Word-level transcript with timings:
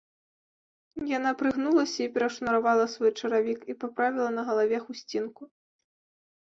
Яна 1.17 1.31
прыгнулася 1.41 1.99
і 2.05 2.09
перашнуравала 2.15 2.85
свой 2.95 3.11
чаравік 3.19 3.59
і 3.75 3.79
паправіла 3.85 4.29
на 4.41 4.51
галаве 4.51 4.77
хусцінку. 4.89 5.41